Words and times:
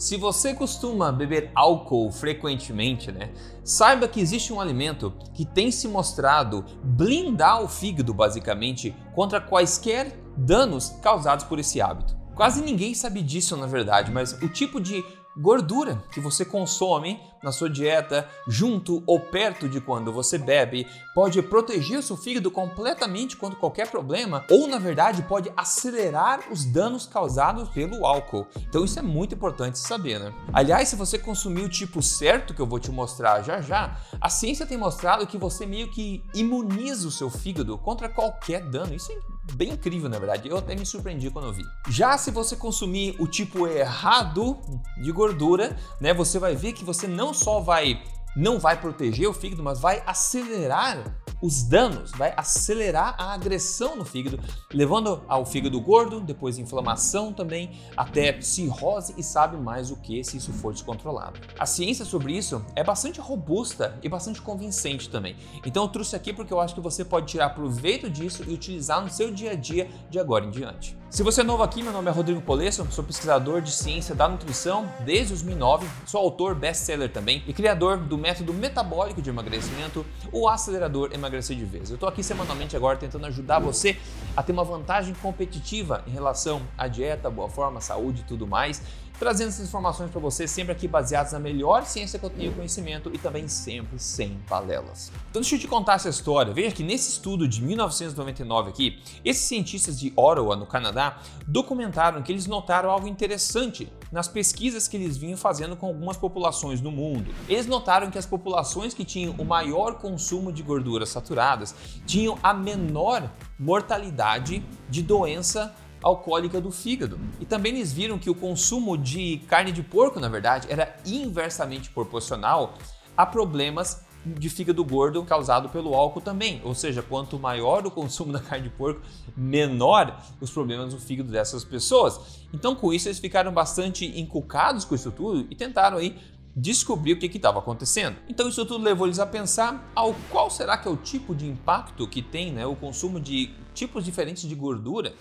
Se 0.00 0.16
você 0.16 0.54
costuma 0.54 1.12
beber 1.12 1.50
álcool 1.54 2.10
frequentemente, 2.10 3.12
né, 3.12 3.34
saiba 3.62 4.08
que 4.08 4.18
existe 4.18 4.50
um 4.50 4.58
alimento 4.58 5.12
que 5.34 5.44
tem 5.44 5.70
se 5.70 5.86
mostrado 5.86 6.64
blindar 6.82 7.62
o 7.62 7.68
fígado 7.68 8.14
basicamente 8.14 8.96
contra 9.14 9.42
quaisquer 9.42 10.18
danos 10.34 10.96
causados 11.02 11.44
por 11.44 11.58
esse 11.58 11.82
hábito. 11.82 12.16
Quase 12.34 12.62
ninguém 12.62 12.94
sabe 12.94 13.20
disso 13.20 13.58
na 13.58 13.66
verdade, 13.66 14.10
mas 14.10 14.32
o 14.32 14.48
tipo 14.48 14.80
de 14.80 15.04
gordura 15.40 16.02
que 16.12 16.20
você 16.20 16.44
consome 16.44 17.20
na 17.42 17.50
sua 17.50 17.70
dieta, 17.70 18.28
junto 18.46 19.02
ou 19.06 19.18
perto 19.18 19.68
de 19.68 19.80
quando 19.80 20.12
você 20.12 20.36
bebe, 20.36 20.86
pode 21.14 21.40
proteger 21.42 21.98
o 21.98 22.02
seu 22.02 22.16
fígado 22.16 22.50
completamente 22.50 23.36
contra 23.36 23.58
qualquer 23.58 23.90
problema, 23.90 24.44
ou 24.50 24.68
na 24.68 24.78
verdade 24.78 25.22
pode 25.22 25.50
acelerar 25.56 26.40
os 26.50 26.64
danos 26.64 27.06
causados 27.06 27.68
pelo 27.70 28.04
álcool. 28.04 28.46
Então 28.68 28.84
isso 28.84 28.98
é 28.98 29.02
muito 29.02 29.34
importante 29.34 29.78
saber, 29.78 30.20
né? 30.20 30.34
Aliás, 30.52 30.88
se 30.88 30.96
você 30.96 31.18
consumir 31.18 31.62
o 31.62 31.68
tipo 31.68 32.02
certo 32.02 32.52
que 32.52 32.60
eu 32.60 32.66
vou 32.66 32.78
te 32.78 32.90
mostrar 32.90 33.42
já 33.42 33.60
já, 33.60 33.98
a 34.20 34.28
ciência 34.28 34.66
tem 34.66 34.76
mostrado 34.76 35.26
que 35.26 35.38
você 35.38 35.64
meio 35.64 35.90
que 35.90 36.22
imuniza 36.34 37.08
o 37.08 37.10
seu 37.10 37.30
fígado 37.30 37.78
contra 37.78 38.08
qualquer 38.08 38.68
dano. 38.68 38.94
Isso 38.94 39.12
é 39.12 39.14
bem 39.54 39.70
incrível, 39.70 40.08
na 40.08 40.18
verdade. 40.18 40.48
Eu 40.48 40.58
até 40.58 40.74
me 40.74 40.86
surpreendi 40.86 41.30
quando 41.30 41.46
eu 41.46 41.52
vi. 41.52 41.64
Já 41.88 42.16
se 42.18 42.30
você 42.30 42.56
consumir 42.56 43.16
o 43.18 43.26
tipo 43.26 43.66
errado 43.66 44.58
de 45.02 45.10
gordura, 45.12 45.76
né, 46.00 46.12
você 46.14 46.38
vai 46.38 46.54
ver 46.54 46.72
que 46.72 46.84
você 46.84 47.06
não 47.06 47.32
só 47.32 47.60
vai 47.60 48.02
não 48.36 48.58
vai 48.58 48.80
proteger 48.80 49.28
o 49.28 49.32
fígado, 49.32 49.62
mas 49.62 49.80
vai 49.80 50.02
acelerar 50.06 51.20
os 51.42 51.62
danos, 51.62 52.10
vai 52.12 52.34
acelerar 52.36 53.14
a 53.18 53.32
agressão 53.32 53.96
no 53.96 54.04
fígado, 54.04 54.38
levando 54.72 55.22
ao 55.26 55.46
fígado 55.46 55.80
gordo, 55.80 56.20
depois 56.20 56.58
inflamação 56.58 57.32
também, 57.32 57.70
até 57.96 58.40
cirrose 58.40 59.14
e 59.16 59.22
sabe 59.22 59.56
mais 59.56 59.90
o 59.90 59.96
que 59.96 60.22
se 60.22 60.36
isso 60.36 60.52
for 60.52 60.72
descontrolado. 60.72 61.40
A 61.58 61.64
ciência 61.64 62.04
sobre 62.04 62.36
isso 62.36 62.64
é 62.76 62.84
bastante 62.84 63.20
robusta 63.20 63.98
e 64.02 64.08
bastante 64.08 64.42
convincente 64.42 65.08
também. 65.08 65.36
Então 65.64 65.84
eu 65.84 65.88
trouxe 65.88 66.14
aqui 66.14 66.32
porque 66.32 66.52
eu 66.52 66.60
acho 66.60 66.74
que 66.74 66.80
você 66.80 67.04
pode 67.04 67.26
tirar 67.26 67.50
proveito 67.50 68.10
disso 68.10 68.44
e 68.46 68.52
utilizar 68.52 69.02
no 69.02 69.10
seu 69.10 69.32
dia 69.32 69.52
a 69.52 69.54
dia 69.54 69.90
de 70.10 70.18
agora 70.18 70.44
em 70.44 70.50
diante. 70.50 70.99
Se 71.10 71.24
você 71.24 71.40
é 71.40 71.44
novo 71.44 71.64
aqui, 71.64 71.82
meu 71.82 71.92
nome 71.92 72.08
é 72.08 72.12
Rodrigo 72.12 72.40
Polesso, 72.40 72.86
sou 72.92 73.02
pesquisador 73.02 73.60
de 73.60 73.72
ciência 73.72 74.14
da 74.14 74.28
nutrição 74.28 74.88
desde 75.04 75.30
2009, 75.30 75.84
sou 76.06 76.20
autor 76.20 76.54
best-seller 76.54 77.10
também 77.10 77.42
e 77.48 77.52
criador 77.52 77.96
do 77.96 78.16
método 78.16 78.54
metabólico 78.54 79.20
de 79.20 79.28
emagrecimento, 79.28 80.06
o 80.30 80.48
acelerador 80.48 81.10
emagrecer 81.12 81.56
de 81.56 81.64
vez. 81.64 81.90
Eu 81.90 81.94
estou 81.94 82.08
aqui 82.08 82.22
semanalmente 82.22 82.76
agora 82.76 82.96
tentando 82.96 83.26
ajudar 83.26 83.58
você 83.58 83.98
a 84.36 84.42
ter 84.44 84.52
uma 84.52 84.62
vantagem 84.62 85.12
competitiva 85.14 86.04
em 86.06 86.12
relação 86.12 86.62
à 86.78 86.86
dieta, 86.86 87.28
boa 87.28 87.48
forma, 87.48 87.80
saúde 87.80 88.20
e 88.20 88.24
tudo 88.24 88.46
mais 88.46 88.80
trazendo 89.20 89.48
essas 89.48 89.68
informações 89.68 90.10
para 90.10 90.18
você 90.18 90.48
sempre 90.48 90.72
aqui 90.72 90.88
baseadas 90.88 91.34
na 91.34 91.38
melhor 91.38 91.84
ciência 91.84 92.18
que 92.18 92.24
eu 92.24 92.30
tenho 92.30 92.54
conhecimento 92.54 93.10
e 93.12 93.18
também 93.18 93.46
sempre 93.48 93.98
sem 93.98 94.40
balelas. 94.48 95.12
Então 95.28 95.42
deixa 95.42 95.56
eu 95.56 95.60
te 95.60 95.68
contar 95.68 95.96
essa 95.96 96.08
história. 96.08 96.54
Veja 96.54 96.74
que 96.74 96.82
nesse 96.82 97.10
estudo 97.10 97.46
de 97.46 97.62
1999 97.62 98.70
aqui, 98.70 98.98
esses 99.22 99.44
cientistas 99.44 100.00
de 100.00 100.10
Ottawa, 100.16 100.56
no 100.56 100.64
Canadá, 100.64 101.18
documentaram 101.46 102.22
que 102.22 102.32
eles 102.32 102.46
notaram 102.46 102.90
algo 102.90 103.06
interessante 103.06 103.92
nas 104.10 104.26
pesquisas 104.26 104.88
que 104.88 104.96
eles 104.96 105.18
vinham 105.18 105.36
fazendo 105.36 105.76
com 105.76 105.88
algumas 105.88 106.16
populações 106.16 106.80
no 106.80 106.90
mundo. 106.90 107.30
Eles 107.46 107.66
notaram 107.66 108.10
que 108.10 108.16
as 108.16 108.24
populações 108.24 108.94
que 108.94 109.04
tinham 109.04 109.34
o 109.36 109.44
maior 109.44 109.96
consumo 109.96 110.50
de 110.50 110.62
gorduras 110.62 111.10
saturadas 111.10 111.74
tinham 112.06 112.38
a 112.42 112.54
menor 112.54 113.30
mortalidade 113.58 114.64
de 114.88 115.02
doença 115.02 115.74
alcoólica 116.02 116.60
do 116.60 116.70
fígado. 116.70 117.18
E 117.40 117.44
também 117.44 117.74
eles 117.74 117.92
viram 117.92 118.18
que 118.18 118.30
o 118.30 118.34
consumo 118.34 118.96
de 118.96 119.38
carne 119.48 119.72
de 119.72 119.82
porco, 119.82 120.18
na 120.20 120.28
verdade, 120.28 120.66
era 120.70 120.96
inversamente 121.04 121.90
proporcional 121.90 122.74
a 123.16 123.26
problemas 123.26 124.04
de 124.24 124.50
fígado 124.50 124.84
gordo 124.84 125.22
causado 125.24 125.68
pelo 125.68 125.94
álcool 125.94 126.20
também. 126.20 126.60
Ou 126.64 126.74
seja, 126.74 127.02
quanto 127.02 127.38
maior 127.38 127.86
o 127.86 127.90
consumo 127.90 128.32
da 128.34 128.40
carne 128.40 128.68
de 128.68 128.74
porco, 128.74 129.00
menor 129.36 130.22
os 130.40 130.50
problemas 130.50 130.92
no 130.92 131.00
fígado 131.00 131.30
dessas 131.30 131.64
pessoas. 131.64 132.46
Então, 132.52 132.74
com 132.74 132.92
isso, 132.92 133.08
eles 133.08 133.18
ficaram 133.18 133.52
bastante 133.52 134.06
encucados 134.18 134.84
com 134.84 134.94
isso 134.94 135.10
tudo 135.10 135.46
e 135.50 135.54
tentaram 135.54 135.98
aí 135.98 136.16
descobrir 136.54 137.12
o 137.12 137.18
que 137.18 137.26
estava 137.26 137.58
acontecendo. 137.60 138.16
Então 138.28 138.48
isso 138.48 138.64
tudo 138.66 138.82
levou 138.82 139.06
eles 139.06 139.18
a 139.18 139.26
pensar 139.26 139.88
ao 139.94 140.14
qual 140.30 140.50
será 140.50 140.76
que 140.76 140.88
é 140.88 140.90
o 140.90 140.96
tipo 140.96 141.34
de 141.34 141.46
impacto 141.46 142.06
que 142.08 142.20
tem 142.20 142.52
né, 142.52 142.66
o 142.66 142.74
consumo 142.74 143.20
de 143.20 143.54
tipos 143.72 144.04
diferentes 144.04 144.48
de 144.48 144.54
gordura 144.54 145.14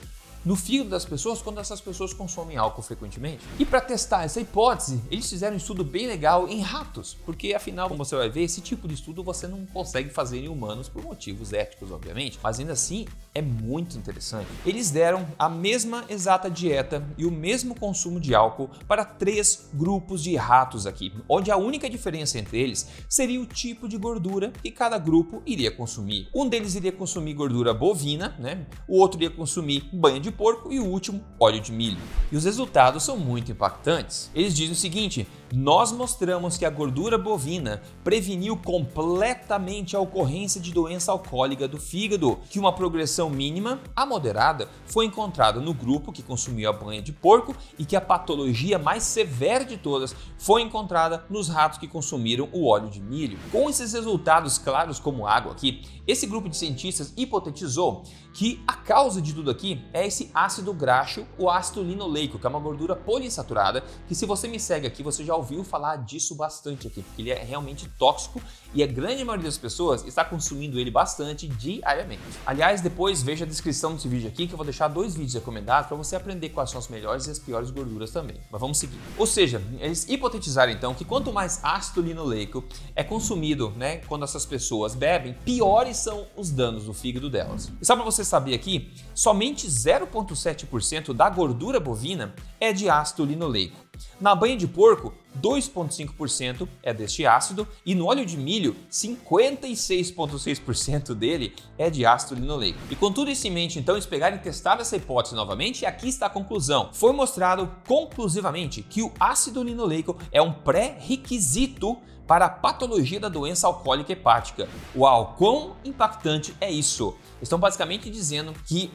no 0.45 0.55
fígado 0.55 0.89
das 0.89 1.05
pessoas 1.05 1.41
quando 1.41 1.59
essas 1.59 1.81
pessoas 1.81 2.13
consomem 2.13 2.57
álcool 2.57 2.81
frequentemente. 2.81 3.43
E 3.57 3.65
para 3.65 3.81
testar 3.81 4.23
essa 4.23 4.39
hipótese, 4.39 5.01
eles 5.11 5.29
fizeram 5.29 5.53
um 5.53 5.57
estudo 5.57 5.83
bem 5.83 6.07
legal 6.07 6.47
em 6.47 6.61
ratos, 6.61 7.17
porque 7.25 7.53
afinal, 7.53 7.89
como 7.89 8.03
você 8.03 8.15
vai 8.15 8.29
ver, 8.29 8.43
esse 8.43 8.61
tipo 8.61 8.87
de 8.87 8.93
estudo 8.93 9.23
você 9.23 9.47
não 9.47 9.65
consegue 9.65 10.09
fazer 10.09 10.39
em 10.39 10.47
humanos 10.47 10.89
por 10.89 11.03
motivos 11.03 11.53
éticos, 11.53 11.91
obviamente, 11.91 12.39
mas 12.41 12.59
ainda 12.59 12.73
assim 12.73 13.05
é 13.33 13.41
muito 13.41 13.97
interessante. 13.97 14.47
Eles 14.65 14.89
deram 14.91 15.27
a 15.37 15.49
mesma 15.49 16.05
exata 16.09 16.49
dieta 16.49 17.05
e 17.17 17.25
o 17.25 17.31
mesmo 17.31 17.75
consumo 17.75 18.19
de 18.19 18.33
álcool 18.33 18.69
para 18.87 19.05
três 19.05 19.69
grupos 19.73 20.23
de 20.23 20.35
ratos 20.35 20.85
aqui, 20.85 21.13
onde 21.27 21.51
a 21.51 21.57
única 21.57 21.89
diferença 21.89 22.39
entre 22.39 22.59
eles 22.59 22.87
seria 23.07 23.39
o 23.39 23.45
tipo 23.45 23.87
de 23.87 23.97
gordura 23.97 24.51
que 24.61 24.71
cada 24.71 24.97
grupo 24.97 25.41
iria 25.45 25.71
consumir. 25.71 26.27
Um 26.33 26.47
deles 26.47 26.75
iria 26.75 26.91
consumir 26.91 27.33
gordura 27.33 27.73
bovina, 27.73 28.35
né? 28.39 28.65
O 28.87 28.99
outro 28.99 29.19
iria 29.19 29.29
consumir 29.29 29.89
banha 29.93 30.19
de 30.19 30.28
de 30.29 30.31
porco 30.31 30.71
e 30.71 30.79
o 30.79 30.85
último, 30.85 31.21
óleo 31.39 31.59
de 31.59 31.71
milho. 31.71 31.97
E 32.31 32.37
os 32.37 32.45
resultados 32.45 33.03
são 33.03 33.17
muito 33.17 33.51
impactantes. 33.51 34.29
Eles 34.35 34.53
dizem 34.53 34.73
o 34.73 34.75
seguinte: 34.75 35.27
nós 35.51 35.91
mostramos 35.91 36.57
que 36.57 36.65
a 36.65 36.69
gordura 36.69 37.17
bovina 37.17 37.81
preveniu 38.03 38.55
completamente 38.55 39.95
a 39.95 39.99
ocorrência 39.99 40.61
de 40.61 40.71
doença 40.71 41.11
alcoólica 41.11 41.67
do 41.67 41.79
fígado, 41.79 42.37
que 42.49 42.59
uma 42.59 42.71
progressão 42.71 43.29
mínima 43.29 43.79
a 43.95 44.05
moderada 44.05 44.69
foi 44.85 45.05
encontrada 45.05 45.59
no 45.59 45.73
grupo 45.73 46.11
que 46.11 46.21
consumiu 46.21 46.69
a 46.69 46.73
banha 46.73 47.01
de 47.01 47.11
porco 47.11 47.55
e 47.77 47.85
que 47.85 47.95
a 47.95 48.01
patologia 48.01 48.77
mais 48.77 49.03
severa 49.03 49.65
de 49.65 49.77
todas 49.77 50.15
foi 50.37 50.61
encontrada 50.61 51.25
nos 51.29 51.49
ratos 51.49 51.79
que 51.79 51.87
consumiram 51.87 52.47
o 52.51 52.67
óleo 52.67 52.89
de 52.89 53.01
milho. 53.01 53.39
Com 53.51 53.69
esses 53.69 53.93
resultados 53.93 54.57
claros 54.57 54.99
como 54.99 55.25
água 55.25 55.51
aqui, 55.51 55.81
esse 56.05 56.27
grupo 56.27 56.49
de 56.49 56.57
cientistas 56.57 57.13
hipotetizou 57.17 58.03
que 58.33 58.61
a 58.67 58.73
causa 58.73 59.21
de 59.21 59.33
tudo 59.33 59.51
aqui 59.51 59.83
é 59.93 60.05
esse 60.05 60.29
ácido 60.33 60.73
graxo, 60.73 61.25
o 61.37 61.49
ácido 61.49 61.83
linoleico, 61.83 62.39
que 62.39 62.45
é 62.45 62.49
uma 62.49 62.59
gordura 62.59 62.95
poliinsaturada, 62.95 63.83
que 64.07 64.15
se 64.15 64.25
você 64.25 64.47
me 64.47 64.59
segue 64.59 64.87
aqui, 64.87 65.03
você 65.03 65.23
já 65.23 65.35
ouviu 65.35 65.63
falar 65.63 65.97
disso 65.97 66.35
bastante 66.35 66.87
aqui, 66.87 67.01
porque 67.01 67.21
ele 67.21 67.31
é 67.31 67.43
realmente 67.43 67.89
tóxico 67.97 68.41
e 68.73 68.83
a 68.83 68.87
grande 68.87 69.23
maioria 69.23 69.45
das 69.45 69.57
pessoas 69.57 70.05
está 70.05 70.23
consumindo 70.23 70.79
ele 70.79 70.91
bastante 70.91 71.47
diariamente. 71.47 72.21
Aliás, 72.45 72.81
depois 72.81 73.23
veja 73.23 73.45
a 73.45 73.47
descrição 73.47 73.93
desse 73.93 74.07
vídeo 74.07 74.27
aqui 74.27 74.47
que 74.47 74.53
eu 74.53 74.57
vou 74.57 74.65
deixar 74.65 74.87
dois 74.87 75.15
vídeos 75.15 75.33
recomendados 75.33 75.87
para 75.87 75.97
você 75.97 76.15
aprender 76.15 76.49
quais 76.49 76.69
são 76.69 76.79
as 76.79 76.87
melhores 76.87 77.25
e 77.27 77.31
as 77.31 77.39
piores 77.39 77.71
gorduras 77.71 78.11
também. 78.11 78.37
Mas 78.51 78.61
vamos 78.61 78.77
seguir. 78.77 78.99
Ou 79.17 79.25
seja, 79.25 79.61
eles 79.79 80.07
hipotetizaram 80.07 80.71
então 80.71 80.93
que 80.93 81.03
quanto 81.03 81.33
mais 81.33 81.59
ácido 81.63 82.01
linoleico 82.01 82.63
é 82.95 83.03
consumido, 83.03 83.71
né, 83.75 83.97
quando 84.07 84.23
essas 84.23 84.45
pessoas 84.45 84.93
bebem, 84.93 85.33
piores 85.45 85.97
são 85.97 86.27
os 86.35 86.51
danos 86.51 86.85
no 86.85 86.93
fígado 86.93 87.29
delas. 87.29 87.71
E 87.81 87.85
só 87.85 87.95
para 87.95 88.05
você 88.05 88.18
saber 88.23 88.53
aqui, 88.53 88.93
somente 89.13 89.67
0,7% 89.67 91.13
da 91.13 91.29
gordura 91.29 91.79
bovina 91.79 92.33
é 92.59 92.71
de 92.71 92.89
ácido 92.89 93.25
linoleico. 93.25 93.88
Na 94.19 94.35
banha 94.35 94.57
de 94.57 94.67
porco, 94.67 95.13
2,5% 95.41 96.67
é 96.83 96.93
deste 96.93 97.25
ácido 97.25 97.65
e 97.85 97.95
no 97.95 98.07
óleo 98.07 98.25
de 98.25 98.35
milho, 98.37 98.75
56,6% 98.91 101.13
dele 101.13 101.55
é 101.77 101.89
de 101.89 102.05
ácido 102.05 102.35
linoleico. 102.35 102.77
E 102.89 102.95
com 102.95 103.11
tudo 103.11 103.31
isso 103.31 103.47
em 103.47 103.51
mente, 103.51 103.79
então, 103.79 103.95
eles 103.95 104.05
pegaram 104.05 104.37
e 104.37 104.39
testaram 104.39 104.81
essa 104.81 104.95
hipótese 104.95 105.35
novamente 105.35 105.81
e 105.81 105.85
aqui 105.85 106.07
está 106.09 106.25
a 106.25 106.29
conclusão. 106.29 106.89
Foi 106.93 107.13
mostrado 107.13 107.71
conclusivamente 107.87 108.83
que 108.83 109.01
o 109.01 109.13
ácido 109.19 109.63
linoleico 109.63 110.17
é 110.31 110.41
um 110.41 110.51
pré-requisito 110.51 111.97
para 112.29 112.45
a 112.45 112.49
patologia 112.49 113.19
da 113.19 113.27
doença 113.27 113.65
alcoólica 113.65 114.13
hepática. 114.13 114.69
Uau, 114.95 115.33
quão 115.35 115.75
impactante 115.83 116.55
é 116.61 116.69
isso? 116.69 117.17
Estão 117.41 117.57
basicamente 117.57 118.07
dizendo 118.07 118.53
que 118.65 118.91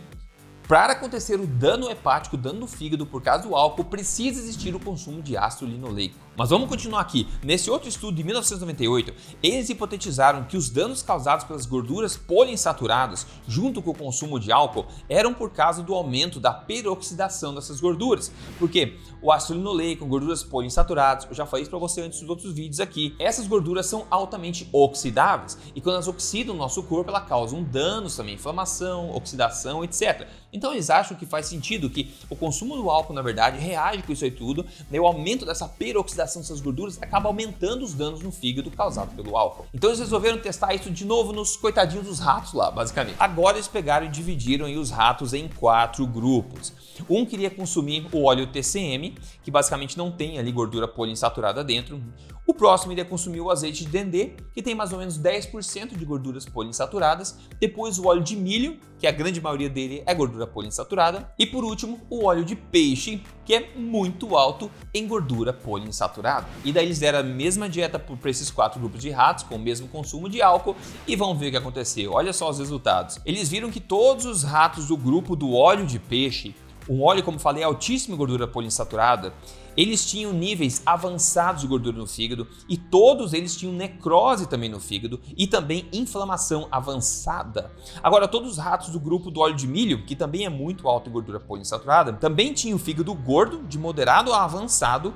para 0.67 0.95
acontecer 0.95 1.39
o 1.39 1.47
dano 1.47 1.91
hepático, 1.91 2.37
dano 2.37 2.61
no 2.61 2.67
fígado 2.67 3.05
por 3.05 3.23
causa 3.23 3.47
do 3.47 3.55
álcool, 3.55 3.85
precisa 3.85 4.41
existir 4.41 4.75
o 4.75 4.81
consumo 4.81 5.21
de 5.21 5.37
ácido 5.37 5.71
linoleico. 5.71 6.17
Mas 6.37 6.51
vamos 6.51 6.69
continuar 6.69 7.01
aqui. 7.01 7.29
Nesse 7.45 7.71
outro 7.71 7.89
estudo 7.89 8.17
de 8.17 8.25
1998, 8.25 9.15
eles 9.41 9.69
hipotetizaram 9.69 10.45
que 10.45 10.57
os 10.57 10.69
danos 10.69 11.01
causados 11.01 11.45
pelas 11.45 11.65
gorduras 11.65 12.17
poliinsaturadas, 12.17 13.25
junto 13.47 13.81
com 13.81 13.93
o 13.93 13.97
consumo 13.97 14.41
de 14.41 14.51
álcool, 14.51 14.87
eram 15.09 15.33
por 15.33 15.51
causa 15.51 15.83
do 15.83 15.95
aumento 15.95 16.41
da 16.41 16.53
peroxidação 16.53 17.55
dessas 17.55 17.81
gorduras. 17.81 18.33
Porque 18.59 18.99
o 19.23 19.31
ácido 19.31 19.55
linoleico, 19.55 20.05
gorduras 20.07 20.43
poliinsaturadas, 20.43 21.27
eu 21.27 21.35
já 21.35 21.47
falei 21.47 21.63
isso 21.63 21.71
para 21.71 21.79
você 21.79 22.01
antes 22.01 22.21
dos 22.21 22.29
outros 22.29 22.53
vídeos 22.53 22.81
aqui, 22.81 23.15
essas 23.19 23.47
gorduras 23.47 23.87
são 23.87 24.05
altamente 24.11 24.69
oxidáveis 24.73 25.57
e 25.75 25.81
quando 25.81 25.95
elas 25.95 26.09
oxidam 26.09 26.55
o 26.55 26.59
nosso 26.59 26.83
corpo, 26.83 27.11
ela 27.11 27.21
causa 27.21 27.55
um 27.55 27.63
dano 27.63 28.11
também, 28.11 28.35
inflamação, 28.35 29.15
oxidação, 29.15 29.85
etc. 29.85 30.27
Então 30.53 30.73
eles 30.73 30.91
acham 30.91 31.17
que 31.17 31.27
faz 31.27 31.47
sentido 31.47 31.89
que 31.89 32.13
o 32.29 32.35
consumo 32.35 32.77
do 32.77 32.91
álcool, 32.91 33.13
na 33.13 33.23
verdade, 33.23 33.59
reage 33.59 34.03
com 34.03 34.13
isso 34.13 34.25
aí 34.25 34.31
tudo, 34.31 34.67
né? 34.91 34.99
o 34.99 35.07
aumento 35.07 35.47
dessa 35.47 35.69
peroxidação 35.69 36.24
dessas 36.25 36.61
gorduras 36.61 36.99
acaba 37.01 37.29
aumentando 37.29 37.85
os 37.85 37.95
danos 37.95 38.21
no 38.21 38.31
fígado 38.31 38.71
causados 38.71 39.15
pelo 39.15 39.37
álcool. 39.37 39.67
Então 39.73 39.91
eles 39.91 40.01
resolveram 40.01 40.39
testar 40.39 40.75
isso 40.75 40.91
de 40.91 41.05
novo 41.05 41.33
nos 41.33 41.57
coitadinhos 41.57 42.07
dos 42.07 42.19
ratos 42.19 42.53
lá, 42.53 42.71
basicamente. 42.71 43.17
Agora 43.19 43.57
eles 43.57 43.69
pegaram 43.69 44.07
e 44.07 44.09
dividiram 44.09 44.67
os 44.81 44.91
ratos 44.91 45.33
em 45.33 45.49
quatro 45.49 46.07
grupos. 46.07 46.73
Um 47.09 47.27
queria 47.27 47.51
consumir 47.51 48.07
o 48.13 48.25
óleo 48.25 48.47
TCM, 48.47 49.17
que 49.43 49.51
basicamente 49.51 49.99
não 49.99 50.11
tem 50.11 50.39
ali 50.39 50.53
gordura 50.53 50.87
poliinsaturada 50.87 51.65
dentro. 51.65 52.01
O 52.47 52.53
próximo 52.53 52.93
iria 52.93 53.07
consumir 53.07 53.41
o 53.41 53.51
azeite 53.51 53.85
de 53.85 53.91
dendê, 53.91 54.33
que 54.53 54.63
tem 54.63 54.75
mais 54.75 54.93
ou 54.93 54.99
menos 54.99 55.19
10% 55.19 55.97
de 55.97 56.05
gorduras 56.05 56.45
poliinsaturadas. 56.45 57.39
Depois 57.59 57.99
o 57.99 58.07
óleo 58.07 58.23
de 58.23 58.37
milho, 58.37 58.79
que 58.99 59.07
a 59.07 59.11
grande 59.11 59.41
maioria 59.41 59.71
dele 59.71 60.03
é 60.05 60.15
gordura 60.15 60.47
poliinsaturada. 60.47 61.33
E 61.39 61.47
por 61.47 61.65
último, 61.65 62.01
o 62.11 62.27
óleo 62.27 62.45
de 62.45 62.55
peixe, 62.55 63.23
que 63.47 63.55
é 63.55 63.71
muito 63.75 64.37
alto 64.37 64.71
em 64.93 65.07
gordura 65.07 65.55
poliinsaturada. 65.55 66.47
E 66.63 66.71
daí 66.71 66.85
eles 66.85 66.99
deram 66.99 67.21
a 67.21 67.23
mesma 67.23 67.67
dieta 67.67 67.99
para 67.99 68.31
esses 68.31 68.51
quatro 68.51 68.79
grupos 68.79 69.01
de 69.01 69.09
ratos, 69.09 69.45
com 69.45 69.57
o 69.57 69.59
mesmo 69.59 69.89
consumo 69.89 70.29
de 70.29 70.43
álcool, 70.43 70.77
e 71.07 71.17
vão 71.17 71.35
ver 71.35 71.49
o 71.49 71.51
que 71.51 71.57
aconteceu. 71.57 72.13
Olha 72.13 72.35
só 72.35 72.51
os 72.51 72.59
resultados. 72.59 73.19
Eles 73.25 73.49
viram 73.49 73.71
que 73.71 73.81
todos 73.81 74.27
os 74.27 74.43
ratos 74.43 74.89
do 74.89 74.99
grupo 74.99 75.35
do 75.35 75.55
óleo 75.55 75.87
de 75.87 75.99
peixe, 75.99 76.55
um 76.89 77.03
óleo, 77.03 77.23
como 77.23 77.39
falei, 77.39 77.63
altíssimo 77.63 78.15
em 78.15 78.19
gordura 78.19 78.47
poliinsaturada, 78.47 79.33
eles 79.77 80.05
tinham 80.07 80.33
níveis 80.33 80.83
avançados 80.87 81.63
de 81.63 81.67
gordura 81.67 81.97
no 81.97 82.07
fígado 82.07 82.47
e 82.69 82.77
todos 82.77 83.33
eles 83.33 83.57
tinham 83.57 83.75
necrose 83.75 84.47
também 84.47 84.69
no 84.69 84.79
fígado 84.79 85.21
e 85.37 85.47
também 85.47 85.89
inflamação 85.93 86.69
avançada. 86.71 87.73
Agora, 88.03 88.29
todos 88.29 88.53
os 88.53 88.59
ratos 88.59 88.91
do 88.91 89.01
grupo 89.01 89.31
do 89.31 89.41
óleo 89.41 89.57
de 89.57 89.67
milho, 89.67 90.05
que 90.05 90.15
também 90.15 90.45
é 90.45 90.49
muito 90.49 90.89
alto 90.89 91.09
em 91.09 91.13
gordura 91.13 91.41
poliinsaturada, 91.41 92.13
também 92.13 92.53
tinham 92.53 92.79
fígado 92.79 93.13
gordo, 93.15 93.63
de 93.65 93.79
moderado 93.79 94.33
a 94.33 94.45
avançado 94.45 95.13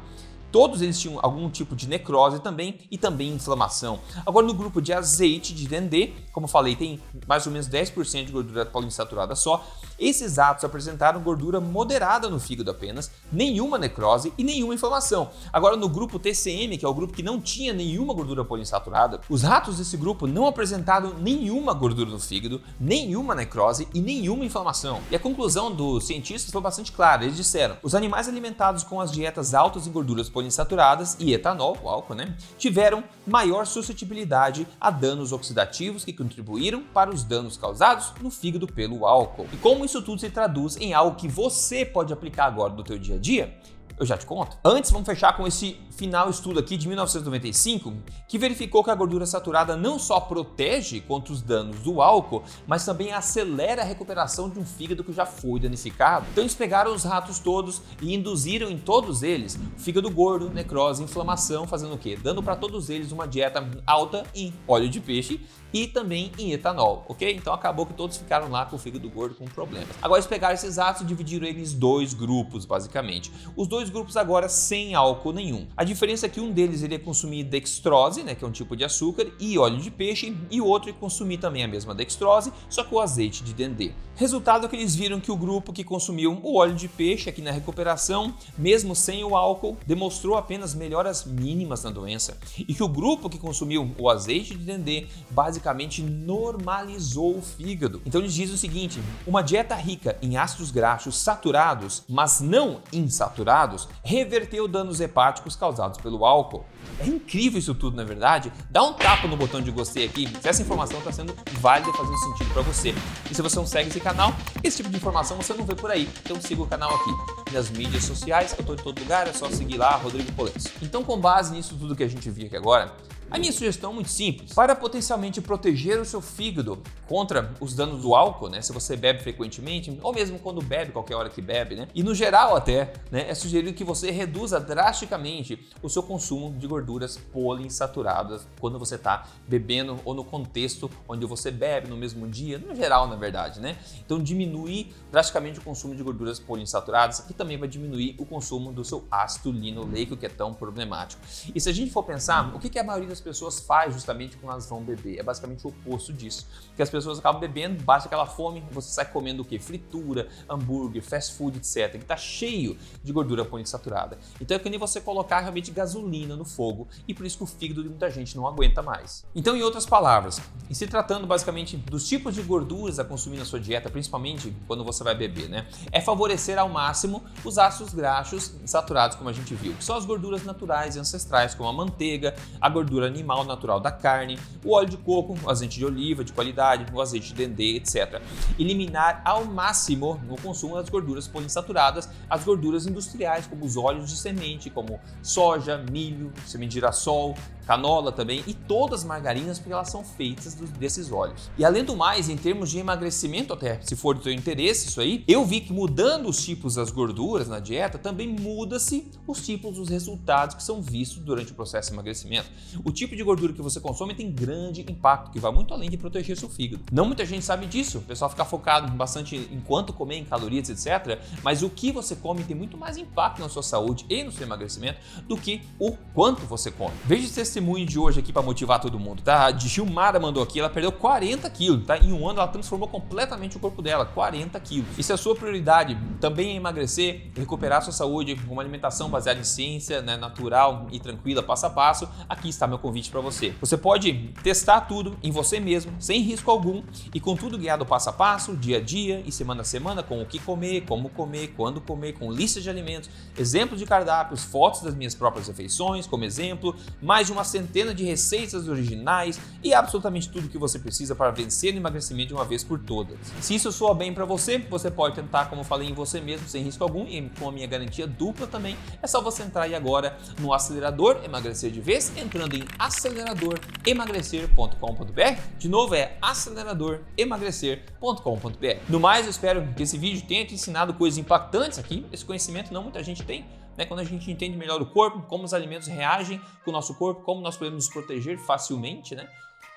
Todos 0.51 0.81
eles 0.81 0.99
tinham 0.99 1.19
algum 1.23 1.51
tipo 1.51 1.77
de 1.77 1.87
necrose 1.87 2.41
também 2.41 2.79
e 2.91 2.97
também 2.97 3.33
inflamação. 3.33 4.01
Agora, 4.25 4.47
no 4.47 4.55
grupo 4.55 4.81
de 4.81 4.93
azeite 4.93 5.55
de 5.55 5.69
dendê, 5.69 6.13
como 6.33 6.49
falei, 6.49 6.75
tem 6.75 7.01
mais 7.27 7.47
ou 7.47 7.53
menos 7.53 7.69
10% 7.69 8.25
de 8.25 8.33
gordura 8.33 8.65
poliinsaturada 8.65 9.35
só. 9.35 9.65
Esses 9.99 10.39
atos 10.39 10.65
apresentaram 10.65 11.21
gordura 11.21 11.61
moderada 11.61 12.29
no 12.29 12.39
fígado 12.39 12.71
apenas, 12.71 13.11
nenhuma 13.33 13.79
necrose 13.79 14.33
e 14.39 14.45
nenhuma 14.45 14.75
inflamação. 14.75 15.31
Agora, 15.53 15.77
no 15.77 15.89
grupo 15.89 16.19
TCM, 16.19 16.79
que 16.79 16.85
é 16.85 16.89
o 16.89 16.95
grupo 16.95 17.13
que 17.13 17.23
não 17.23 17.41
tinha 17.41 17.73
nenhuma 17.73 18.15
gordura 18.15 18.45
poliinsaturada, 18.45 19.21
os 19.29 19.43
ratos 19.43 19.79
desse 19.79 19.97
grupo 19.97 20.27
não 20.27 20.47
apresentaram 20.47 21.15
nenhuma 21.15 21.75
gordura 21.75 22.11
no 22.11 22.21
fígado, 22.21 22.61
nenhuma 22.79 23.35
necrose 23.35 23.89
e 23.93 24.01
nenhuma 24.01 24.45
inflamação. 24.45 25.01
E 25.11 25.17
a 25.17 25.19
conclusão 25.19 25.75
dos 25.75 26.07
cientistas 26.07 26.53
foi 26.53 26.61
bastante 26.61 26.93
clara. 26.93 27.25
Eles 27.25 27.37
disseram: 27.37 27.77
os 27.83 27.95
animais 27.95 28.29
alimentados 28.29 28.85
com 28.85 29.01
as 29.01 29.11
dietas 29.11 29.53
altas 29.53 29.87
em 29.87 29.91
gorduras 29.91 30.29
poliinsaturadas 30.29 31.17
e 31.19 31.33
etanol, 31.33 31.77
o 31.83 31.89
álcool, 31.89 32.15
né, 32.15 32.37
tiveram 32.57 33.03
maior 33.27 33.67
suscetibilidade 33.67 34.67
a 34.81 34.91
danos 34.91 35.33
oxidativos 35.33 36.05
que 36.05 36.13
contribuíram 36.13 36.83
para 36.95 37.11
os 37.11 37.25
danos 37.25 37.57
causados 37.57 38.13
no 38.21 38.31
fígado 38.31 38.67
pelo 38.67 39.05
álcool. 39.05 39.49
E 39.53 39.57
como 39.57 39.88
isso 39.89 40.03
tudo 40.03 40.21
se 40.21 40.31
traduz 40.31 40.77
em 40.77 40.93
algo 40.93 41.17
que 41.17 41.27
você 41.27 41.85
pode 41.85 42.13
aplicar 42.13 42.45
agora 42.45 42.73
no 42.73 42.85
teu 42.85 42.99
dia 42.99 43.17
a 43.17 43.19
dia? 43.19 43.59
Eu 43.99 44.07
já 44.07 44.17
te 44.17 44.25
conto. 44.25 44.57
Antes, 44.65 44.91
vamos 44.91 45.07
fechar 45.07 45.37
com 45.37 45.47
esse 45.47 45.77
final 45.91 46.31
estudo 46.31 46.61
aqui 46.61 46.77
de 46.77 46.87
1995, 46.87 47.93
que 48.29 48.39
verificou 48.39 48.85
que 48.85 48.91
a 48.91 48.95
gordura 48.95 49.27
saturada 49.27 49.77
não 49.77 49.99
só 49.99 50.21
protege 50.21 51.01
contra 51.01 51.33
os 51.33 51.43
danos 51.43 51.81
do 51.81 52.01
álcool, 52.01 52.45
mas 52.67 52.85
também 52.85 53.13
acelera 53.13 53.83
a 53.83 53.85
recuperação 53.85 54.49
de 54.49 54.61
um 54.61 54.65
fígado 54.65 55.03
que 55.03 55.13
já 55.13 55.27
foi 55.27 55.59
danificado. 55.59 56.27
Então 56.31 56.45
eles 56.45 56.55
pegaram 56.55 56.95
os 56.95 57.03
ratos 57.03 57.41
todos 57.41 57.83
e 58.01 58.15
induziram 58.15 58.71
em 58.71 58.79
todos 58.79 59.25
eles 59.25 59.59
fígado 59.77 60.09
gordo, 60.11 60.49
necrose, 60.51 61.03
inflamação, 61.03 61.67
fazendo 61.67 61.95
o 61.95 61.99
quê? 61.99 62.17
Dando 62.23 62.43
para 62.43 62.55
todos 62.55 62.89
eles 62.91 63.11
uma 63.11 63.27
dieta 63.27 63.69
alta 63.85 64.25
em 64.35 64.55
óleo 64.69 64.89
de 64.89 65.01
peixe 65.01 65.41
e 65.73 65.87
também 65.87 66.33
em 66.39 66.53
etanol, 66.53 67.05
ok? 67.09 67.35
Então 67.35 67.53
acabou 67.53 67.85
que 67.85 67.93
todos 67.93 68.17
ficaram 68.17 68.49
lá 68.51 68.65
com 68.65 68.77
o 68.77 68.79
fígado 68.79 69.09
gordo 69.11 69.35
com 69.35 69.45
problemas. 69.47 69.89
Agora 70.01 70.19
eles 70.19 70.27
pegaram 70.27 70.55
esses 70.55 70.77
ratos 70.77 71.03
e 71.03 71.05
dividiram 71.05 71.47
eles 71.47 71.73
em 71.73 71.79
dois 71.79 72.15
grupos, 72.15 72.65
basicamente. 72.65 73.31
Os 73.57 73.69
dois 73.69 73.88
grupos 73.89 74.17
agora 74.17 74.49
sem 74.49 74.95
álcool 74.95 75.33
nenhum. 75.33 75.67
A 75.77 75.85
diferença 75.85 76.27
é 76.27 76.29
que 76.29 76.41
um 76.41 76.51
deles 76.51 76.83
iria 76.83 76.99
consumir 76.99 77.45
dextrose, 77.45 78.23
né, 78.23 78.35
que 78.35 78.45
é 78.45 78.49
um 78.49 78.53
tipo 78.53 78.77
de 78.77 78.85
açúcar, 78.85 79.27
e 79.39 79.59
óleo 79.59 79.79
de 79.79 79.91
peixe, 79.91 80.37
e 80.51 80.61
o 80.61 80.67
outro 80.67 80.89
ia 80.91 80.95
consumir 80.95 81.39
também 81.39 81.65
a 81.65 81.69
mesma 81.69 81.95
dextrose, 81.95 82.53
só 82.69 82.85
com 82.85 83.01
azeite 83.01 83.43
de 83.43 83.55
dendê. 83.55 83.93
Resultado 84.15 84.67
é 84.67 84.69
que 84.69 84.75
eles 84.75 84.97
viram 84.97 85.21
que 85.21 85.31
o 85.31 85.37
grupo 85.37 85.73
que 85.73 85.85
consumiu 85.85 86.41
o 86.43 86.57
óleo 86.57 86.75
de 86.75 86.89
peixe 86.89 87.31
aqui 87.31 87.41
na 87.41 87.53
recuperação, 87.53 88.35
mesmo 88.57 88.93
sem 88.93 89.23
o 89.23 89.37
álcool, 89.37 89.77
demonstrou 89.87 90.37
apenas 90.37 90.75
melhoras 90.75 91.25
mínimas 91.25 91.85
na 91.85 91.91
doença, 91.91 92.37
e 92.59 92.75
que 92.75 92.83
o 92.83 92.89
grupo 92.89 93.31
que 93.31 93.39
consumiu 93.39 93.95
o 93.97 94.11
azeite 94.11 94.57
de 94.57 94.65
dendê 94.65 95.07
basicamente 95.31 96.03
normalizou 96.03 97.39
o 97.39 97.43
fígado. 97.43 98.03
Então 98.05 98.21
eles 98.21 98.35
dizem 98.35 98.57
o 98.57 98.59
seguinte: 98.59 99.01
uma 99.25 99.41
dieta 99.41 99.77
rica 99.77 100.19
em 100.21 100.37
ácidos 100.37 100.73
graxos 100.73 101.17
saturados, 101.17 102.03
mas 102.09 102.41
não 102.41 102.81
insaturados, 102.93 103.78
reverteu 104.03 104.67
danos 104.67 105.01
hepáticos 105.01 105.55
causados 105.55 106.01
pelo 106.01 106.25
álcool. 106.25 106.65
É 106.99 107.07
incrível 107.07 107.59
isso 107.59 107.75
tudo, 107.75 107.97
na 107.97 108.05
verdade. 108.05 108.53
Dá 108.71 108.83
um 108.83 108.95
tapa 108.95 109.29
no 109.29 109.37
botão 109.37 109.61
de 109.61 109.71
gostei 109.71 110.07
aqui 110.07 110.27
se 110.41 110.49
essa 110.49 110.63
informação 110.63 110.99
está 110.99 111.13
sendo 111.13 111.35
válida 111.61 111.91
e 111.91 111.93
fazendo 111.93 112.19
sentido 112.19 112.53
para 112.53 112.63
você. 112.63 112.95
E 113.31 113.35
se 113.35 113.43
você 113.43 113.57
não 113.57 113.67
segue 113.67 113.91
esse 113.91 114.01
canal, 114.01 114.35
esse 114.65 114.79
tipo 114.79 114.89
de 114.89 114.97
informação 114.97 115.37
você 115.37 115.55
não 115.55 115.65
vê 115.65 115.75
por 115.75 115.91
aí. 115.91 116.09
Então 116.25 116.41
siga 116.41 116.63
o 116.63 116.67
canal 116.67 116.95
aqui. 116.95 117.53
Nas 117.53 117.71
mídias 117.71 118.05
sociais, 118.05 118.53
eu 118.53 118.61
estou 118.61 118.75
em 118.75 118.79
todo 118.79 118.99
lugar, 118.99 119.29
é 119.29 119.33
só 119.33 119.51
seguir 119.51 119.77
lá, 119.77 119.97
Rodrigo 119.97 120.33
Polenso. 120.33 120.71
Então, 120.83 121.05
com 121.05 121.19
base 121.19 121.53
nisso 121.53 121.77
tudo 121.77 121.95
que 121.95 122.03
a 122.03 122.09
gente 122.09 122.29
viu 122.31 122.47
aqui 122.47 122.57
agora, 122.57 122.93
a 123.31 123.39
minha 123.39 123.53
sugestão 123.53 123.91
é 123.91 123.95
muito 123.95 124.11
simples. 124.11 124.53
Para 124.53 124.75
potencialmente 124.75 125.41
proteger 125.41 126.01
o 126.01 126.05
seu 126.05 126.21
fígado 126.21 126.83
contra 127.07 127.53
os 127.61 127.75
danos 127.75 128.03
do 128.03 128.15
álcool, 128.15 128.49
né? 128.49 128.63
Se 128.63 128.73
você 128.73 128.97
bebe 128.97 129.21
frequentemente, 129.21 129.97
ou 130.03 130.13
mesmo 130.13 130.39
quando 130.39 130.63
bebe, 130.63 130.93
qualquer 130.93 131.15
hora 131.15 131.29
que 131.29 131.43
bebe, 131.43 131.75
né? 131.75 131.89
E 131.95 132.03
no 132.03 132.15
geral 132.15 132.57
até, 132.57 132.93
né? 133.11 133.29
É 133.29 133.35
sugerido 133.35 133.73
que 133.75 133.85
você 133.85 134.11
reduza 134.11 134.59
drasticamente 134.59 135.67
o 135.83 135.89
seu 135.89 136.03
consumo 136.03 136.57
de 136.59 136.67
gorduras 136.67 137.17
poliinsaturadas 137.17 138.47
quando 138.61 138.79
você 138.79 138.95
está 138.95 139.27
bebendo 139.47 140.01
ou 140.05 140.15
no 140.15 140.25
contexto 140.25 140.91
onde 141.09 141.27
você 141.27 141.51
bebe 141.51 141.89
no 141.89 141.97
mesmo 141.97 142.27
dia, 142.27 142.59
no 142.59 142.75
geral, 142.75 143.07
na 143.07 143.17
verdade, 143.17 143.61
né? 143.61 143.77
Então 144.05 144.23
diminuir 144.23 144.95
drasticamente 145.11 145.59
o 145.59 145.63
consumo 145.63 145.95
de 145.95 146.03
gorduras 146.03 146.39
poliinsaturadas 146.39 147.25
e 147.29 147.35
também 147.35 147.59
vai 147.59 147.69
diminuir 147.69 148.17
o 148.19 148.25
consumo 148.25 148.73
do 148.73 148.85
seu 148.85 149.07
ácido 149.11 149.53
linoleico 149.53 150.17
que 150.17 150.27
é 150.27 150.29
tão 150.29 150.55
problemático. 150.55 151.21
E 151.55 151.61
se 151.61 151.69
a 151.69 151.73
gente 151.73 151.91
for 151.91 152.03
pensar, 152.03 152.55
o 152.55 152.59
que, 152.59 152.69
que 152.69 152.79
a 152.79 152.85
maioria 152.85 153.18
das 153.19 153.21
pessoas 153.21 153.61
faz 153.61 153.93
justamente 153.93 154.37
quando 154.37 154.53
elas 154.53 154.69
vão 154.69 154.83
beber? 154.83 155.19
É 155.19 155.23
basicamente 155.23 155.67
o 155.67 155.71
oposto 155.71 156.13
disso. 156.13 156.47
Que 156.77 156.83
as 156.83 156.91
pessoas 156.91 157.19
acabam 157.19 157.41
bebendo, 157.41 157.83
baixa 157.83 158.07
aquela 158.07 158.27
fome, 158.27 158.63
você 158.71 158.91
sai 158.91 159.05
comendo 159.11 159.43
o 159.43 159.45
que? 159.45 159.59
Fritura, 159.59 160.29
hambúrguer, 160.49 161.03
fast 161.03 161.35
food, 161.35 161.59
etc. 161.59 161.93
Que 161.93 161.99
está 161.99 162.17
cheio 162.17 162.79
de 163.03 163.13
gordura 163.13 163.45
poliinsaturada. 163.45 164.19
Então 164.41 164.57
é 164.57 164.61
que 164.61 164.71
nem 164.71 164.79
você 164.79 165.01
colocar 165.01 165.41
realmente 165.41 165.71
gasolina 165.71 166.37
no 166.37 166.45
fogo 166.45 166.89
e 167.07 167.15
por 167.15 167.27
isso 167.27 167.39
que 167.39 167.45
o 167.45 167.47
fígado 167.47 167.83
de 167.83 167.89
muita 167.89 168.11
gente 168.11 168.37
não 168.37 168.47
aguenta 168.47 168.83
mais. 168.83 169.25
Então, 169.35 169.57
em 169.57 169.63
outras 169.63 169.85
palavras, 169.85 170.41
em 170.71 170.75
se 170.75 170.87
tratando 170.87 171.27
basicamente 171.27 171.77
dos 171.77 172.09
tipos 172.09 172.35
de 172.35 172.43
gorduras 172.43 172.99
a 172.99 173.05
consumir 173.05 173.39
na 173.39 173.45
sua 173.45 173.59
dieta, 173.59 173.91
principalmente 173.91 174.55
quando 174.67 174.85
você 174.85 175.03
vai 175.03 175.15
beber, 175.15 175.49
né? 175.49 175.67
É 175.91 176.01
favorecer 176.01 176.59
ao 176.59 176.69
máximo 176.69 177.25
os 177.45 177.59
ácidos 177.59 177.93
graxos 177.93 178.53
saturados, 178.65 179.17
como 179.17 179.29
a 179.29 179.33
gente 179.33 179.55
viu, 179.55 179.75
que 179.75 179.85
são 179.85 179.97
as 179.97 180.05
gorduras 180.05 180.45
naturais 180.45 180.97
e 180.97 180.99
ancestrais, 180.99 181.55
como 181.55 181.69
a 181.69 181.73
manteiga, 181.73 182.35
a 182.61 182.69
gordura 182.69 183.08
animal 183.09 183.45
natural 183.45 183.81
da 183.81 183.91
carne, 183.91 184.39
o 184.65 184.73
óleo 184.73 184.91
de 184.91 184.97
coco, 184.97 185.37
o 185.43 185.51
azeite 185.51 185.79
de 185.79 185.85
oliva 185.85 186.23
de 186.23 186.33
qualidade, 186.33 186.87
o 186.93 187.01
azeite 187.01 187.29
de 187.29 187.35
dendê, 187.35 187.77
etc. 187.77 188.21
Eliminar 188.59 189.21
ao 189.25 189.45
máximo 189.45 190.21
no 190.27 190.37
consumo 190.41 190.77
das 190.77 190.89
gorduras 190.89 191.27
poliinsaturadas, 191.27 192.09
as 192.29 192.45
gorduras 192.45 192.87
industriais, 192.87 193.47
como 193.47 193.65
os 193.65 193.77
óleos 193.77 194.11
de 194.11 194.17
semente, 194.17 194.71
como 194.71 195.01
soja, 195.23 195.79
milho, 195.91 196.33
semente 196.47 196.69
de 196.69 196.75
girassol, 196.75 197.35
canola 197.69 198.11
também 198.11 198.43
e 198.47 198.55
todas 198.55 199.01
as 199.01 199.05
margarinas 199.05 199.59
porque 199.59 199.75
elas 199.75 199.91
são 199.91 200.03
feitas 200.03 200.55
desses 200.55 201.13
óleos. 201.13 201.51
E 201.59 201.67
além 201.67 201.85
do 201.85 201.95
mais, 201.95 202.31
em 202.31 202.37
termos 202.37 202.71
de 202.71 202.79
emagrecimento 202.79 203.53
até, 203.53 203.79
se 203.83 203.95
for 203.95 204.17
do 204.17 204.23
seu 204.23 204.33
interesse 204.33 204.89
isso 204.89 205.03
aí, 205.03 205.23
eu 205.29 205.45
vi 205.45 205.61
que 205.61 205.71
mudando 205.71 206.31
os 206.31 206.43
tipos 206.43 206.77
das 206.77 206.91
gorduras 206.91 207.47
na 207.47 207.61
dieta, 207.61 207.99
também 207.99 208.27
muda-se 208.27 209.11
os 209.27 209.45
tipos 209.45 209.75
dos 209.75 209.91
resultados 209.91 210.57
que 210.57 210.63
são 210.63 210.81
vistos 210.81 211.19
durante 211.19 211.53
o 211.53 211.55
processo 211.55 211.91
de 211.91 211.95
emagrecimento. 211.95 212.49
O 212.83 212.91
tipo 212.91 213.15
de 213.15 213.23
gordura 213.23 213.53
que 213.53 213.61
você 213.61 213.79
consome 213.79 214.15
tem 214.15 214.33
grande 214.33 214.81
impacto, 214.81 215.31
que 215.31 215.39
vai 215.39 215.53
muito 215.53 215.75
além 215.75 215.91
de 215.91 215.99
proteger 215.99 216.39
seu 216.39 216.49
fígado. 216.49 216.83
Não 216.91 217.05
muita 217.05 217.27
gente 217.27 217.45
sabe 217.45 217.67
disso, 217.67 217.99
o 217.99 218.03
pessoal 218.03 218.31
fica 218.31 218.47
focado 218.47 218.91
bastante 218.93 219.37
em 219.37 219.61
quanto 219.61 219.93
comer, 219.93 220.17
em 220.17 220.25
calorias, 220.25 220.71
etc. 220.71 221.21
Mas 221.43 221.63
o 221.63 221.69
que 221.69 221.93
você 221.93 222.17
come 222.17 222.43
tem 222.45 222.57
muito 222.57 222.79
mais 222.79 222.97
impacto 222.97 223.41
na 223.41 223.49
sua 223.51 223.63
saúde 223.63 224.07
e 224.09 224.25
no 224.25 224.33
seu 224.33 224.47
emagrecimento 224.47 225.01
do 225.29 225.37
que 225.37 225.61
o 225.79 225.93
quanto 226.15 226.47
você 226.47 226.71
come. 226.71 226.95
Veja 227.05 227.29
se 227.29 227.43
esse 227.43 227.58
testemunho 227.59 227.85
de 227.85 227.99
hoje 227.99 228.21
aqui 228.21 228.33
para 228.33 228.43
motivar 228.43 228.81
todo 228.81 228.99
mundo, 228.99 229.23
tá? 229.23 229.47
A 229.47 229.53
Gilmara 229.53 230.21
mandou 230.21 230.43
aqui, 230.43 230.61
ela 230.61 230.71
perdeu 230.71 230.93
40 230.93 231.51
quilos, 231.51 231.85
tá? 231.85 231.99
Em 231.99 232.13
um 232.13 232.29
ano 232.29 232.39
ela 232.39 232.49
transformou 232.49 232.89
completamente 232.89 233.57
o 233.57 233.61
corpo 233.61 233.83
dela, 233.83 234.07
40 234.07 234.59
quilos. 234.61 234.87
E 234.97 235.03
se 235.03 235.13
a 235.13 235.17
sua 235.17 235.35
prioridade 235.35 235.99
também 236.21 236.53
é 236.53 236.55
emagrecer, 236.55 237.31
recuperar 237.37 237.83
sua 237.83 237.93
saúde 237.93 238.37
com 238.37 238.53
uma 238.53 238.63
alimentação 238.63 239.11
baseada 239.11 239.41
em 239.41 239.45
ciência, 239.45 240.01
né, 240.01 240.17
natural 240.17 240.87
e 240.93 241.01
tranquila, 241.01 241.43
passo 241.43 241.67
a 241.67 241.71
passo, 241.71 242.09
aqui 242.29 242.49
está 242.49 242.67
meu 242.67 242.79
convite 242.79 243.11
para 243.11 243.21
você. 243.21 243.53
Você 243.61 243.77
pode 243.77 244.33
testar 244.43 244.83
tudo 244.83 245.17
em 245.23 245.33
você 245.33 245.59
mesmo, 245.59 245.93
sem 245.99 246.21
risco 246.21 246.51
algum 246.51 246.83
e 247.13 247.19
com 247.19 247.35
tudo 247.35 247.59
guiado 247.59 247.85
passo 247.85 248.11
a 248.11 248.13
passo, 248.13 248.57
dia 248.57 248.79
a 248.79 248.81
dia 248.81 249.23
e 249.27 249.33
semana 249.33 249.63
a 249.63 249.65
semana, 249.65 250.03
com 250.03 250.23
o 250.23 250.27
que 250.27 250.39
comer, 250.39 250.83
como 250.87 251.09
comer, 251.09 251.55
quando 251.57 251.81
comer, 251.81 252.13
com 252.13 252.31
lista 252.31 252.61
de 252.61 252.71
alimentos, 252.71 253.11
exemplos 253.37 253.81
de 253.81 253.87
cardápios, 253.87 254.45
fotos 254.45 254.83
das 254.83 254.95
minhas 254.95 255.15
próprias 255.15 255.49
refeições 255.49 256.07
como 256.07 256.25
exemplo, 256.25 256.75
mais 257.03 257.27
de 257.27 257.33
uma 257.33 257.45
centena 257.49 257.93
de 257.93 258.05
receitas 258.05 258.69
originais 258.69 259.41
e 259.63 259.75
absolutamente 259.75 260.29
tudo 260.29 260.49
que 260.49 260.59
você 260.59 260.79
precisa 260.79 261.17
para 261.17 261.33
vencer 261.33 261.75
o 261.75 261.77
emagrecimento 261.77 262.29
de 262.29 262.35
uma 262.35 262.45
vez 262.45 262.63
por 262.63 262.79
todas. 262.79 263.19
Se 263.41 263.55
isso 263.55 263.73
soa 263.73 263.95
bem 263.95 264.15
para 264.15 264.25
você, 264.25 264.59
você 264.59 264.91
pode 264.91 265.17
tentar, 265.17 265.47
como 265.47 265.65
falei, 265.65 265.89
em 265.89 265.95
você 265.95 266.21
mesmo, 266.21 266.47
sem 266.49 266.63
risco 266.63 266.85
algum 266.85 267.07
e 267.07 267.31
com 267.39 267.49
a 267.49 267.53
minha 267.53 267.67
garantia 267.67 268.07
dupla 268.07 268.47
também. 268.47 268.77
É 269.03 269.07
só 269.07 269.21
você 269.21 269.43
entrar 269.43 269.63
aí 269.63 269.75
agora 269.75 270.17
no 270.39 270.53
acelerador 270.53 271.21
emagrecer 271.25 271.71
de 271.71 271.81
vez, 271.81 272.13
entrando 272.17 272.55
em 272.55 272.65
aceleradoremagrecer.com.br. 272.79 275.41
De 275.59 275.69
novo 275.69 275.95
é 275.95 276.17
aceleradoremagrecer.com.br. 276.21 278.77
No 278.89 279.01
mais, 279.01 279.25
eu 279.25 279.31
espero 279.31 279.67
que 279.77 279.83
esse 279.83 279.99
vídeo 279.99 280.25
tenha 280.27 280.45
te 280.45 280.55
ensinado 280.55 280.95
coisas 280.95 281.19
impactantes 281.19 281.79
aqui. 281.79 282.05
Esse 282.13 282.25
conhecimento 282.25 282.73
não 282.73 282.83
muita 282.83 283.03
gente 283.03 283.25
tem 283.25 283.45
né? 283.79 283.87
Quando 283.87 284.01
a 284.01 284.05
gente 284.05 284.29
entende 284.31 284.59
melhor 284.59 284.83
o 284.83 284.87
corpo, 284.87 285.23
como 285.23 285.45
os 285.45 285.55
alimentos 285.55 285.87
reagem 285.87 286.43
com 286.65 286.71
o 286.71 286.73
nosso 286.73 286.97
corpo, 286.97 287.23
como 287.23 287.41
nós 287.41 287.57
podemos 287.57 287.87
nos 287.87 287.95
proteger 287.95 288.37
facilmente, 288.39 289.15
né? 289.15 289.29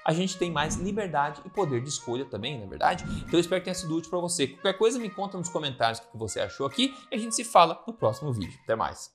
A 0.03 0.12
gente 0.12 0.36
tem 0.36 0.50
mais 0.50 0.77
liberdade 0.77 1.39
e 1.46 1.50
poder 1.50 1.79
de 1.79 1.88
escolha 1.88 2.25
também, 2.25 2.58
na 2.58 2.65
é 2.65 2.67
verdade? 2.67 3.03
Então 3.17 3.34
eu 3.34 3.39
espero 3.39 3.62
que 3.62 3.65
tenha 3.65 3.75
sido 3.75 3.96
útil 3.96 4.10
para 4.10 4.20
você. 4.20 4.48
Qualquer 4.48 4.74
coisa 4.74 4.98
me 4.98 5.12
conta 5.12 5.38
nos 5.38 5.48
comentários 5.48 6.00
o 6.00 6.12
que 6.12 6.17
você 6.17 6.39
achou 6.39 6.65
aqui 6.65 6.96
e 7.12 7.15
a 7.15 7.17
gente 7.20 7.36
se 7.36 7.43
fala 7.43 7.84
no 7.86 7.93
próximo 7.93 8.34
vídeo. 8.34 8.60
Até 8.63 8.75
mais! 8.75 9.13